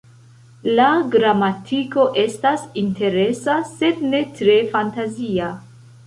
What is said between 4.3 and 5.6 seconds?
tre fantazia.